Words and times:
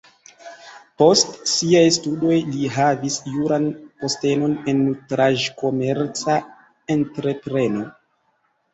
Post 1.01 1.35
siaj 1.51 1.83
studoj 1.97 2.39
li 2.55 2.71
havis 2.79 3.19
juran 3.35 3.69
postenon 4.01 4.59
en 4.75 4.83
nutraĵkomerca 4.89 6.43
entrepreno. 7.01 7.91